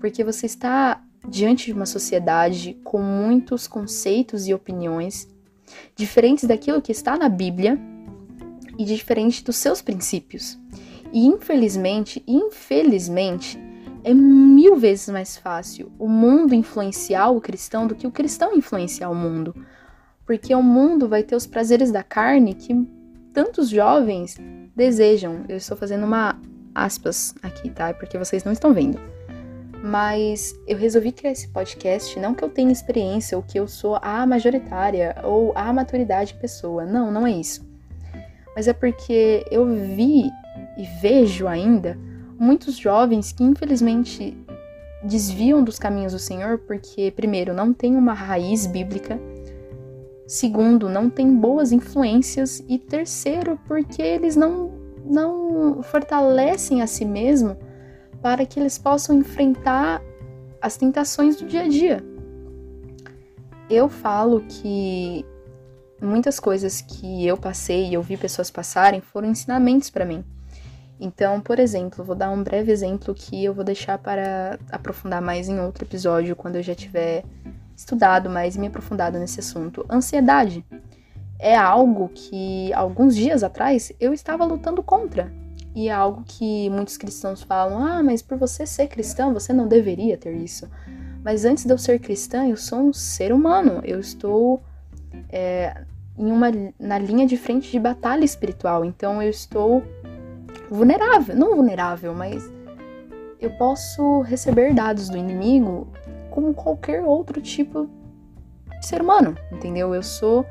Porque 0.00 0.22
você 0.22 0.46
está 0.46 1.02
diante 1.28 1.66
de 1.66 1.72
uma 1.72 1.86
sociedade 1.86 2.78
com 2.84 3.00
muitos 3.00 3.66
conceitos 3.66 4.46
e 4.46 4.54
opiniões 4.54 5.28
diferentes 5.96 6.44
daquilo 6.44 6.80
que 6.80 6.92
está 6.92 7.16
na 7.16 7.28
Bíblia 7.28 7.78
e 8.78 8.84
diferente 8.84 9.44
dos 9.44 9.56
seus 9.56 9.82
princípios. 9.82 10.58
E 11.12 11.26
infelizmente, 11.26 12.22
infelizmente, 12.26 13.58
é 14.04 14.14
mil 14.14 14.76
vezes 14.76 15.08
mais 15.08 15.36
fácil 15.36 15.90
o 15.98 16.08
mundo 16.08 16.54
influenciar 16.54 17.30
o 17.30 17.40
cristão 17.40 17.86
do 17.86 17.94
que 17.94 18.06
o 18.06 18.12
cristão 18.12 18.56
influenciar 18.56 19.10
o 19.10 19.14
mundo. 19.14 19.54
Porque 20.28 20.54
o 20.54 20.62
mundo 20.62 21.08
vai 21.08 21.22
ter 21.22 21.34
os 21.34 21.46
prazeres 21.46 21.90
da 21.90 22.02
carne 22.02 22.52
que 22.52 22.86
tantos 23.32 23.70
jovens 23.70 24.36
desejam. 24.76 25.46
Eu 25.48 25.56
estou 25.56 25.74
fazendo 25.74 26.04
uma 26.04 26.38
aspas 26.74 27.34
aqui, 27.42 27.70
tá? 27.70 27.94
Porque 27.94 28.18
vocês 28.18 28.44
não 28.44 28.52
estão 28.52 28.74
vendo. 28.74 29.00
Mas 29.82 30.54
eu 30.66 30.76
resolvi 30.76 31.12
criar 31.12 31.32
esse 31.32 31.48
podcast 31.48 32.20
não 32.20 32.34
que 32.34 32.44
eu 32.44 32.50
tenha 32.50 32.70
experiência 32.70 33.38
ou 33.38 33.42
que 33.42 33.58
eu 33.58 33.66
sou 33.66 33.98
a 34.02 34.26
majoritária 34.26 35.16
ou 35.24 35.50
a 35.56 35.72
maturidade 35.72 36.34
pessoa. 36.34 36.84
Não, 36.84 37.10
não 37.10 37.26
é 37.26 37.30
isso. 37.30 37.66
Mas 38.54 38.68
é 38.68 38.74
porque 38.74 39.46
eu 39.50 39.64
vi 39.64 40.24
e 40.76 40.84
vejo 41.00 41.48
ainda 41.48 41.96
muitos 42.38 42.76
jovens 42.76 43.32
que 43.32 43.42
infelizmente 43.42 44.36
desviam 45.02 45.64
dos 45.64 45.78
caminhos 45.78 46.12
do 46.12 46.18
Senhor 46.18 46.58
porque, 46.58 47.10
primeiro, 47.12 47.54
não 47.54 47.72
tem 47.72 47.96
uma 47.96 48.12
raiz 48.12 48.66
bíblica, 48.66 49.18
segundo, 50.28 50.90
não 50.90 51.08
tem 51.08 51.34
boas 51.34 51.72
influências 51.72 52.62
e 52.68 52.78
terceiro, 52.78 53.58
porque 53.66 54.02
eles 54.02 54.36
não, 54.36 54.70
não 55.04 55.82
fortalecem 55.82 56.82
a 56.82 56.86
si 56.86 57.06
mesmo 57.06 57.56
para 58.20 58.44
que 58.44 58.60
eles 58.60 58.76
possam 58.76 59.16
enfrentar 59.16 60.02
as 60.60 60.76
tentações 60.76 61.36
do 61.36 61.46
dia 61.46 61.62
a 61.62 61.68
dia. 61.68 62.04
Eu 63.70 63.88
falo 63.88 64.42
que 64.42 65.24
muitas 66.00 66.38
coisas 66.38 66.82
que 66.82 67.26
eu 67.26 67.36
passei 67.36 67.88
e 67.88 67.94
eu 67.94 68.02
vi 68.02 68.16
pessoas 68.18 68.50
passarem 68.50 69.00
foram 69.00 69.28
ensinamentos 69.28 69.88
para 69.88 70.04
mim. 70.04 70.22
Então, 71.00 71.40
por 71.40 71.58
exemplo, 71.58 72.04
vou 72.04 72.14
dar 72.14 72.30
um 72.30 72.42
breve 72.42 72.70
exemplo 72.70 73.14
que 73.14 73.44
eu 73.44 73.54
vou 73.54 73.64
deixar 73.64 73.98
para 73.98 74.58
aprofundar 74.70 75.22
mais 75.22 75.48
em 75.48 75.58
outro 75.60 75.84
episódio, 75.84 76.36
quando 76.36 76.56
eu 76.56 76.62
já 76.62 76.74
tiver 76.74 77.24
estudado 77.78 78.28
mais 78.28 78.56
e 78.56 78.58
me 78.60 78.66
aprofundado 78.66 79.18
nesse 79.20 79.38
assunto. 79.38 79.86
Ansiedade 79.88 80.64
é 81.38 81.56
algo 81.56 82.10
que 82.12 82.72
alguns 82.72 83.14
dias 83.14 83.44
atrás 83.44 83.92
eu 84.00 84.12
estava 84.12 84.44
lutando 84.44 84.82
contra. 84.82 85.32
E 85.74 85.88
é 85.88 85.92
algo 85.92 86.24
que 86.26 86.68
muitos 86.70 86.96
cristãos 86.96 87.40
falam: 87.40 87.78
ah, 87.78 88.02
mas 88.02 88.20
por 88.20 88.36
você 88.36 88.66
ser 88.66 88.88
cristão, 88.88 89.32
você 89.32 89.52
não 89.52 89.68
deveria 89.68 90.16
ter 90.16 90.34
isso. 90.34 90.68
Mas 91.22 91.44
antes 91.44 91.64
de 91.64 91.72
eu 91.72 91.78
ser 91.78 92.00
cristã, 92.00 92.48
eu 92.48 92.56
sou 92.56 92.80
um 92.80 92.92
ser 92.92 93.32
humano. 93.32 93.80
Eu 93.84 94.00
estou 94.00 94.60
é, 95.28 95.84
em 96.18 96.32
uma, 96.32 96.48
na 96.80 96.98
linha 96.98 97.26
de 97.26 97.36
frente 97.36 97.70
de 97.70 97.78
batalha 97.78 98.24
espiritual. 98.24 98.84
Então 98.84 99.22
eu 99.22 99.30
estou 99.30 99.84
vulnerável. 100.68 101.36
Não 101.36 101.54
vulnerável, 101.54 102.12
mas 102.12 102.50
eu 103.40 103.56
posso 103.56 104.22
receber 104.22 104.74
dados 104.74 105.08
do 105.08 105.16
inimigo 105.16 105.86
como 106.38 106.54
qualquer 106.54 107.02
outro 107.02 107.42
tipo 107.42 107.90
de 108.80 108.86
ser 108.86 109.02
humano, 109.02 109.36
entendeu? 109.50 109.92
Eu 109.92 110.02
sou 110.04 110.46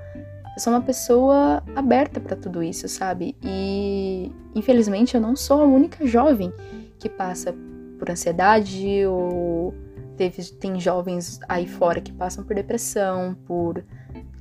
eu 0.55 0.59
sou 0.61 0.73
uma 0.73 0.81
pessoa 0.81 1.63
aberta 1.75 2.19
para 2.19 2.35
tudo 2.35 2.61
isso, 2.61 2.89
sabe? 2.89 3.37
E 3.41 4.31
infelizmente 4.53 5.15
eu 5.15 5.21
não 5.21 5.35
sou 5.35 5.61
a 5.61 5.65
única 5.65 6.05
jovem 6.05 6.51
que 6.99 7.07
passa 7.07 7.55
por 7.97 8.09
ansiedade 8.09 9.05
ou 9.05 9.73
teve, 10.17 10.43
tem 10.43 10.79
jovens 10.79 11.39
aí 11.47 11.67
fora 11.67 12.01
que 12.01 12.11
passam 12.11 12.43
por 12.43 12.55
depressão, 12.55 13.37
por 13.45 13.81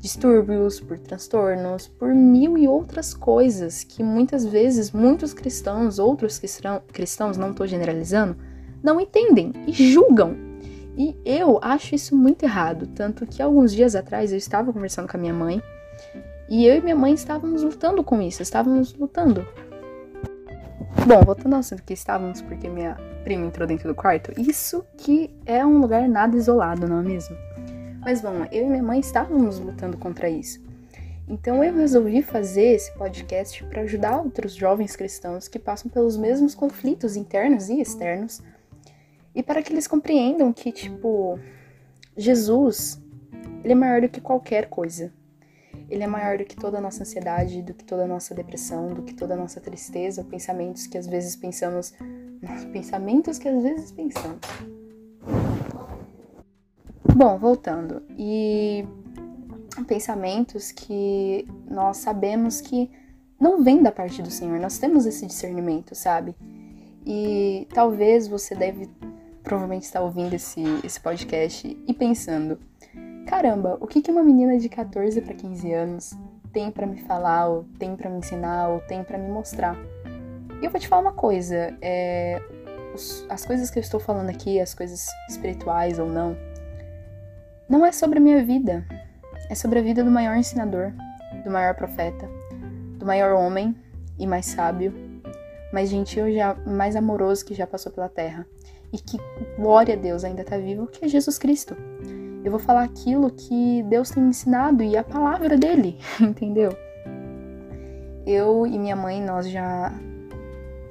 distúrbios, 0.00 0.80
por 0.80 0.98
transtornos, 0.98 1.86
por 1.86 2.12
mil 2.12 2.58
e 2.58 2.66
outras 2.66 3.14
coisas 3.14 3.84
que 3.84 4.02
muitas 4.02 4.44
vezes 4.44 4.90
muitos 4.90 5.32
cristãos, 5.32 5.98
outros 5.98 6.40
cristãos, 6.92 7.36
não 7.36 7.50
estou 7.50 7.66
generalizando, 7.66 8.36
não 8.82 9.00
entendem 9.00 9.52
e 9.66 9.72
julgam. 9.72 10.45
E 10.96 11.14
eu 11.24 11.58
acho 11.62 11.94
isso 11.94 12.16
muito 12.16 12.42
errado, 12.42 12.86
tanto 12.86 13.26
que 13.26 13.42
alguns 13.42 13.72
dias 13.72 13.94
atrás 13.94 14.32
eu 14.32 14.38
estava 14.38 14.72
conversando 14.72 15.06
com 15.06 15.16
a 15.16 15.20
minha 15.20 15.34
mãe 15.34 15.62
e 16.48 16.64
eu 16.64 16.76
e 16.76 16.80
minha 16.80 16.96
mãe 16.96 17.12
estávamos 17.12 17.62
lutando 17.62 18.02
com 18.02 18.22
isso, 18.22 18.42
estávamos 18.42 18.94
lutando. 18.94 19.46
Bom, 21.06 21.22
voltando 21.22 21.52
ao 21.52 21.60
assunto 21.60 21.82
que 21.82 21.92
estávamos, 21.92 22.40
porque 22.40 22.68
minha 22.68 22.96
prima 23.24 23.46
entrou 23.46 23.66
dentro 23.66 23.88
do 23.88 23.94
quarto, 23.94 24.32
isso 24.40 24.84
que 24.96 25.30
é 25.44 25.64
um 25.66 25.78
lugar 25.80 26.08
nada 26.08 26.36
isolado, 26.36 26.88
não 26.88 27.00
é 27.00 27.02
mesmo? 27.02 27.36
Mas 28.00 28.22
bom, 28.22 28.46
eu 28.50 28.64
e 28.64 28.68
minha 28.68 28.82
mãe 28.82 29.00
estávamos 29.00 29.58
lutando 29.58 29.98
contra 29.98 30.30
isso. 30.30 30.64
Então 31.28 31.62
eu 31.62 31.74
resolvi 31.74 32.22
fazer 32.22 32.74
esse 32.74 32.92
podcast 32.92 33.64
para 33.64 33.82
ajudar 33.82 34.18
outros 34.18 34.54
jovens 34.54 34.94
cristãos 34.94 35.48
que 35.48 35.58
passam 35.58 35.90
pelos 35.90 36.16
mesmos 36.16 36.54
conflitos 36.54 37.16
internos 37.16 37.68
e 37.68 37.80
externos 37.80 38.40
e 39.36 39.42
para 39.42 39.62
que 39.62 39.70
eles 39.70 39.86
compreendam 39.86 40.50
que, 40.50 40.72
tipo, 40.72 41.38
Jesus, 42.16 42.98
ele 43.62 43.74
é 43.74 43.76
maior 43.76 44.00
do 44.00 44.08
que 44.08 44.18
qualquer 44.18 44.70
coisa. 44.70 45.12
Ele 45.90 46.02
é 46.02 46.06
maior 46.06 46.38
do 46.38 46.44
que 46.46 46.56
toda 46.56 46.78
a 46.78 46.80
nossa 46.80 47.02
ansiedade, 47.02 47.60
do 47.60 47.74
que 47.74 47.84
toda 47.84 48.04
a 48.04 48.08
nossa 48.08 48.34
depressão, 48.34 48.94
do 48.94 49.02
que 49.02 49.12
toda 49.12 49.34
a 49.34 49.36
nossa 49.36 49.60
tristeza, 49.60 50.24
pensamentos 50.24 50.86
que 50.86 50.96
às 50.96 51.06
vezes 51.06 51.36
pensamos, 51.36 51.92
pensamentos 52.72 53.38
que 53.38 53.46
às 53.46 53.62
vezes 53.62 53.92
pensamos. 53.92 54.40
Bom, 57.14 57.38
voltando. 57.38 58.02
E 58.16 58.88
pensamentos 59.86 60.72
que 60.72 61.46
nós 61.70 61.98
sabemos 61.98 62.62
que 62.62 62.90
não 63.38 63.62
vem 63.62 63.82
da 63.82 63.92
parte 63.92 64.22
do 64.22 64.30
Senhor. 64.30 64.58
Nós 64.58 64.78
temos 64.78 65.04
esse 65.04 65.26
discernimento, 65.26 65.94
sabe? 65.94 66.34
E 67.04 67.68
talvez 67.74 68.26
você 68.26 68.54
deve 68.54 68.88
provavelmente 69.46 69.84
estar 69.84 70.00
ouvindo 70.00 70.34
esse, 70.34 70.60
esse 70.82 71.00
podcast 71.00 71.68
e 71.86 71.94
pensando: 71.94 72.58
caramba, 73.28 73.78
o 73.80 73.86
que, 73.86 74.02
que 74.02 74.10
uma 74.10 74.22
menina 74.22 74.58
de 74.58 74.68
14 74.68 75.20
para 75.20 75.34
15 75.34 75.72
anos 75.72 76.10
tem 76.52 76.68
para 76.68 76.84
me 76.84 76.98
falar, 77.02 77.46
ou 77.46 77.64
tem 77.78 77.94
para 77.94 78.10
me 78.10 78.18
ensinar, 78.18 78.68
ou 78.68 78.80
tem 78.80 79.04
para 79.04 79.16
me 79.16 79.28
mostrar? 79.28 79.76
E 80.60 80.64
eu 80.64 80.70
vou 80.70 80.80
te 80.80 80.88
falar 80.88 81.02
uma 81.02 81.12
coisa: 81.12 81.78
é, 81.80 82.42
as 83.28 83.46
coisas 83.46 83.70
que 83.70 83.78
eu 83.78 83.82
estou 83.82 84.00
falando 84.00 84.30
aqui, 84.30 84.58
as 84.60 84.74
coisas 84.74 85.06
espirituais 85.30 86.00
ou 86.00 86.08
não, 86.08 86.36
não 87.68 87.86
é 87.86 87.92
sobre 87.92 88.18
a 88.18 88.20
minha 88.22 88.44
vida, 88.44 88.84
é 89.48 89.54
sobre 89.54 89.78
a 89.78 89.82
vida 89.82 90.02
do 90.02 90.10
maior 90.10 90.36
ensinador, 90.36 90.92
do 91.44 91.50
maior 91.52 91.76
profeta, 91.76 92.28
do 92.98 93.06
maior 93.06 93.32
homem 93.32 93.76
e 94.18 94.26
mais 94.26 94.46
sábio, 94.46 94.92
mais 95.72 95.88
gentil 95.88 96.26
e 96.26 96.38
mais 96.68 96.96
amoroso 96.96 97.44
que 97.44 97.54
já 97.54 97.66
passou 97.66 97.92
pela 97.92 98.08
terra. 98.08 98.44
E 98.92 98.98
que, 98.98 99.18
glória 99.56 99.94
a 99.94 99.98
Deus, 99.98 100.24
ainda 100.24 100.42
está 100.42 100.56
vivo, 100.56 100.86
que 100.86 101.04
é 101.04 101.08
Jesus 101.08 101.38
Cristo. 101.38 101.76
Eu 102.44 102.50
vou 102.50 102.60
falar 102.60 102.84
aquilo 102.84 103.30
que 103.30 103.82
Deus 103.84 104.10
tem 104.10 104.22
me 104.22 104.30
ensinado 104.30 104.82
e 104.82 104.96
a 104.96 105.02
palavra 105.02 105.56
dele, 105.56 105.98
entendeu? 106.20 106.70
Eu 108.24 108.66
e 108.66 108.78
minha 108.78 108.96
mãe, 108.96 109.20
nós 109.22 109.48
já 109.48 109.92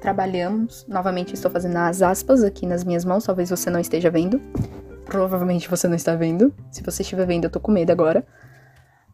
trabalhamos. 0.00 0.86
Novamente, 0.86 1.34
estou 1.34 1.50
fazendo 1.50 1.76
as 1.76 2.02
aspas 2.02 2.44
aqui 2.44 2.66
nas 2.66 2.84
minhas 2.84 3.04
mãos, 3.04 3.24
talvez 3.24 3.50
você 3.50 3.70
não 3.70 3.80
esteja 3.80 4.10
vendo. 4.10 4.40
Provavelmente 5.04 5.68
você 5.68 5.88
não 5.88 5.96
está 5.96 6.14
vendo. 6.14 6.54
Se 6.70 6.82
você 6.82 7.02
estiver 7.02 7.26
vendo, 7.26 7.44
eu 7.44 7.50
tô 7.50 7.60
com 7.60 7.72
medo 7.72 7.90
agora. 7.90 8.26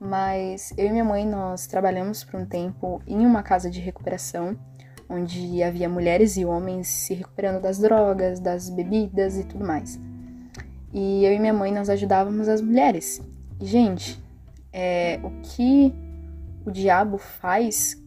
Mas 0.00 0.74
eu 0.76 0.86
e 0.86 0.90
minha 0.90 1.04
mãe, 1.04 1.24
nós 1.24 1.66
trabalhamos 1.66 2.24
por 2.24 2.40
um 2.40 2.44
tempo 2.44 3.00
em 3.06 3.24
uma 3.24 3.42
casa 3.42 3.70
de 3.70 3.78
recuperação, 3.78 4.58
onde 5.08 5.62
havia 5.62 5.88
mulheres 5.88 6.36
e 6.36 6.44
homens 6.44 6.88
se 6.88 7.14
recuperando 7.14 7.60
das 7.60 7.78
drogas, 7.78 8.40
das 8.40 8.70
bebidas 8.70 9.36
e 9.38 9.44
tudo 9.44 9.64
mais. 9.64 9.98
E 10.92 11.24
eu 11.24 11.32
e 11.32 11.38
minha 11.38 11.54
mãe 11.54 11.72
nós 11.72 11.88
ajudávamos 11.88 12.48
as 12.48 12.60
mulheres. 12.60 13.20
E, 13.60 13.66
gente, 13.66 14.22
é, 14.72 15.18
o 15.22 15.30
que 15.42 15.94
o 16.64 16.70
diabo 16.70 17.18
faz 17.18 18.00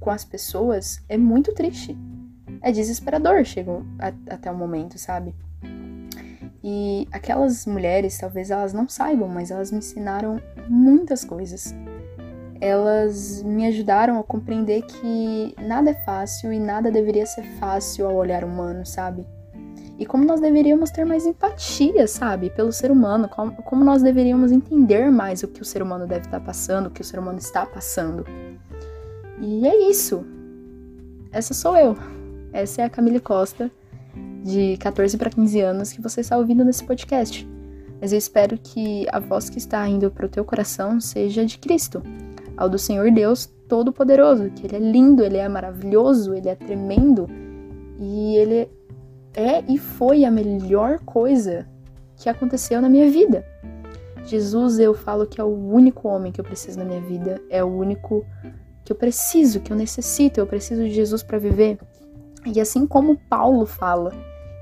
com 0.00 0.10
as 0.10 0.24
pessoas 0.24 1.02
é 1.08 1.16
muito 1.16 1.52
triste. 1.52 1.96
É 2.60 2.72
desesperador, 2.72 3.44
chega 3.44 3.72
até 4.28 4.50
o 4.50 4.56
momento, 4.56 4.98
sabe? 4.98 5.34
E 6.62 7.06
aquelas 7.12 7.66
mulheres, 7.66 8.16
talvez 8.16 8.50
elas 8.50 8.72
não 8.72 8.88
saibam, 8.88 9.28
mas 9.28 9.50
elas 9.50 9.70
me 9.70 9.78
ensinaram 9.78 10.40
muitas 10.66 11.24
coisas. 11.24 11.74
Elas 12.64 13.42
me 13.42 13.66
ajudaram 13.66 14.18
a 14.18 14.24
compreender 14.24 14.80
que 14.86 15.54
nada 15.60 15.90
é 15.90 15.94
fácil 16.06 16.50
e 16.50 16.58
nada 16.58 16.90
deveria 16.90 17.26
ser 17.26 17.42
fácil 17.60 18.06
ao 18.06 18.16
olhar 18.16 18.42
humano, 18.42 18.86
sabe? 18.86 19.26
E 19.98 20.06
como 20.06 20.24
nós 20.24 20.40
deveríamos 20.40 20.90
ter 20.90 21.04
mais 21.04 21.26
empatia, 21.26 22.08
sabe, 22.08 22.48
pelo 22.48 22.72
ser 22.72 22.90
humano, 22.90 23.28
como, 23.28 23.84
nós 23.84 24.02
deveríamos 24.02 24.50
entender 24.50 25.10
mais 25.10 25.42
o 25.42 25.48
que 25.48 25.60
o 25.60 25.64
ser 25.64 25.82
humano 25.82 26.06
deve 26.06 26.24
estar 26.24 26.40
passando, 26.40 26.86
o 26.86 26.90
que 26.90 27.02
o 27.02 27.04
ser 27.04 27.18
humano 27.18 27.38
está 27.38 27.66
passando. 27.66 28.24
E 29.42 29.68
é 29.68 29.90
isso. 29.90 30.24
Essa 31.30 31.52
sou 31.52 31.76
eu. 31.76 31.94
Essa 32.50 32.80
é 32.80 32.84
a 32.86 32.88
Camille 32.88 33.20
Costa, 33.20 33.70
de 34.42 34.78
14 34.78 35.18
para 35.18 35.28
15 35.28 35.60
anos, 35.60 35.92
que 35.92 36.00
você 36.00 36.22
está 36.22 36.38
ouvindo 36.38 36.64
nesse 36.64 36.82
podcast. 36.82 37.46
Mas 38.00 38.10
eu 38.10 38.16
espero 38.16 38.56
que 38.56 39.06
a 39.12 39.20
voz 39.20 39.50
que 39.50 39.58
está 39.58 39.86
indo 39.86 40.10
para 40.10 40.24
o 40.24 40.30
teu 40.30 40.46
coração 40.46 40.98
seja 40.98 41.44
de 41.44 41.58
Cristo, 41.58 42.02
ao 42.56 42.68
do 42.68 42.78
Senhor 42.78 43.10
Deus 43.10 43.46
Todo-Poderoso, 43.68 44.50
que 44.50 44.66
Ele 44.66 44.76
é 44.76 44.78
lindo, 44.78 45.22
Ele 45.22 45.38
é 45.38 45.48
maravilhoso, 45.48 46.34
Ele 46.34 46.48
é 46.48 46.54
tremendo 46.54 47.28
e 47.98 48.36
Ele 48.36 48.68
é 49.34 49.64
e 49.68 49.78
foi 49.78 50.24
a 50.24 50.30
melhor 50.30 50.98
coisa 51.00 51.66
que 52.16 52.28
aconteceu 52.28 52.80
na 52.80 52.88
minha 52.88 53.10
vida. 53.10 53.44
Jesus, 54.24 54.78
eu 54.78 54.94
falo 54.94 55.26
que 55.26 55.40
é 55.40 55.44
o 55.44 55.54
único 55.54 56.08
homem 56.08 56.32
que 56.32 56.40
eu 56.40 56.44
preciso 56.44 56.78
na 56.78 56.84
minha 56.84 57.00
vida, 57.00 57.40
é 57.50 57.62
o 57.62 57.66
único 57.66 58.24
que 58.84 58.92
eu 58.92 58.96
preciso, 58.96 59.60
que 59.60 59.72
eu 59.72 59.76
necessito, 59.76 60.40
eu 60.40 60.46
preciso 60.46 60.82
de 60.82 60.90
Jesus 60.90 61.22
para 61.22 61.38
viver. 61.38 61.78
E 62.46 62.60
assim 62.60 62.86
como 62.86 63.18
Paulo 63.28 63.66
fala, 63.66 64.12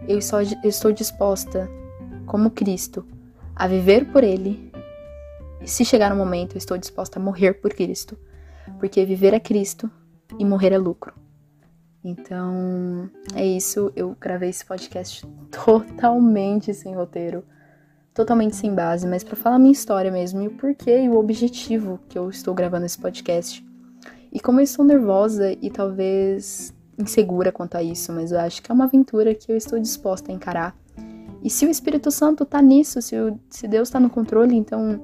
eu, 0.09 0.21
só, 0.21 0.41
estou 0.41 0.93
disposta, 0.93 1.69
como 2.27 2.51
Cristo, 2.51 3.05
a 3.55 3.67
viver 3.67 4.07
por 4.11 4.25
Ele. 4.25 4.72
Se 5.65 5.85
chegar 5.85 6.13
um 6.13 6.17
momento, 6.17 6.55
eu 6.55 6.59
estou 6.59 6.77
disposta 6.77 7.19
a 7.19 7.23
morrer 7.23 7.55
por 7.55 7.73
Cristo, 7.73 8.19
porque 8.81 9.05
viver 9.07 9.33
é 9.33 9.41
Cristo 9.41 9.91
e 10.39 10.45
morrer 10.45 10.73
é 10.73 10.79
lucro. 10.79 11.15
Então, 12.05 13.09
é 13.35 13.47
isso. 13.47 13.93
Eu 13.95 14.17
gravei 14.21 14.51
esse 14.51 14.65
podcast 14.65 15.25
totalmente 15.51 16.75
sem 16.75 16.95
roteiro, 16.95 17.45
totalmente 18.13 18.57
sem 18.57 18.75
base, 18.75 19.07
mas 19.07 19.23
para 19.23 19.37
falar 19.37 19.59
minha 19.59 19.73
história 19.73 20.11
mesmo 20.11 20.43
e 20.43 20.49
o 20.49 20.57
porquê 20.57 21.03
e 21.03 21.09
o 21.09 21.17
objetivo 21.17 22.01
que 22.09 22.19
eu 22.19 22.29
estou 22.29 22.55
gravando 22.55 22.87
esse 22.87 22.99
podcast. 22.99 23.65
E 24.33 24.41
como 24.41 24.59
eu 24.59 24.65
estou 24.65 24.85
nervosa 24.85 25.53
e 25.63 25.71
talvez 25.71 26.75
insegura 26.99 27.53
quanto 27.53 27.77
a 27.77 27.83
isso, 27.83 28.13
mas 28.13 28.33
eu 28.33 28.41
acho 28.41 28.63
que 28.63 28.71
é 28.71 28.75
uma 28.75 28.85
aventura 28.85 29.35
que 29.35 29.51
eu 29.51 29.57
estou 29.57 29.79
disposta 29.79 30.33
a 30.33 30.35
encarar. 30.35 30.77
E 31.43 31.49
se 31.49 31.67
o 31.67 31.71
Espírito 31.71 32.11
Santo 32.11 32.45
tá 32.45 32.61
nisso, 32.61 33.01
se, 33.01 33.17
o, 33.17 33.39
se 33.49 33.69
Deus 33.69 33.91
tá 33.91 33.99
no 33.99 34.11
controle, 34.11 34.55
então 34.55 35.01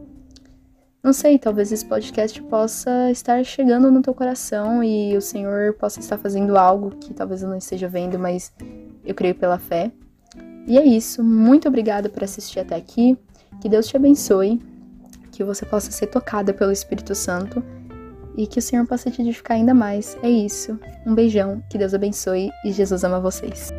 não 1.09 1.13
sei, 1.15 1.39
talvez 1.39 1.73
esse 1.73 1.87
podcast 1.87 2.43
possa 2.43 3.11
estar 3.11 3.43
chegando 3.43 3.91
no 3.91 4.03
teu 4.03 4.13
coração 4.13 4.85
e 4.85 5.17
o 5.17 5.23
Senhor 5.23 5.73
possa 5.73 6.01
estar 6.01 6.19
fazendo 6.19 6.55
algo 6.59 6.91
que 7.01 7.15
talvez 7.15 7.43
eu 7.43 7.49
não 7.49 7.57
esteja 7.57 7.89
vendo, 7.89 8.19
mas 8.19 8.53
eu 9.07 9.15
creio 9.15 9.35
pela 9.35 9.59
fé. 9.59 9.91
E 10.67 10.77
é 10.77 10.85
isso. 10.85 11.25
Muito 11.25 11.67
obrigada 11.67 12.11
por 12.11 12.23
assistir 12.23 12.61
até 12.61 12.77
aqui. 12.77 13.17
Que 13.59 13.71
Deus 13.71 13.87
te 13.87 13.97
abençoe. 13.97 14.61
Que 15.33 15.43
você 15.43 15.65
possa 15.65 15.91
ser 15.91 16.09
tocada 16.09 16.53
pelo 16.53 16.73
Espírito 16.73 17.15
Santo 17.15 17.65
e 18.37 18.47
que 18.47 18.59
o 18.59 18.63
Senhor 18.63 18.87
possa 18.87 19.11
te 19.11 19.23
edificar 19.23 19.57
ainda 19.57 19.73
mais. 19.73 20.15
É 20.23 20.29
isso. 20.29 20.79
Um 21.07 21.15
beijão. 21.15 21.63
Que 21.71 21.79
Deus 21.79 21.95
abençoe 21.95 22.51
e 22.67 22.71
Jesus 22.71 23.03
ama 23.03 23.19
vocês. 23.19 23.73